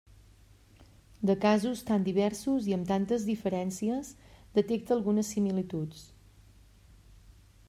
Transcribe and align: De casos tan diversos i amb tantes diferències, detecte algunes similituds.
De 1.29 1.35
casos 1.43 1.83
tan 1.89 2.07
diversos 2.09 2.71
i 2.71 2.75
amb 2.79 2.89
tantes 2.93 3.27
diferències, 3.29 4.13
detecte 4.59 4.97
algunes 4.99 5.31
similituds. 5.37 6.05